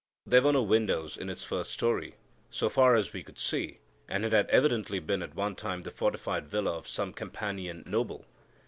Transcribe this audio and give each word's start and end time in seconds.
There 0.25 0.41
were 0.41 0.51
no 0.53 0.63
windows 0.63 1.15
in 1.15 1.29
its 1.29 1.43
first 1.43 1.69
story, 1.71 2.15
so 2.49 2.69
far 2.69 2.95
as 2.95 3.13
we 3.13 3.21
could 3.21 3.37
see, 3.37 3.81
and 4.09 4.25
it 4.25 4.31
had 4.33 4.49
evidently 4.49 4.97
been 4.97 5.21
at 5.21 5.35
one 5.35 5.53
time 5.55 5.83
the 5.83 5.91
fortified 5.91 6.47
villa 6.47 6.71
of 6.75 6.87
some 6.87 7.13
Campanian 7.13 7.83
noble. 7.85 8.25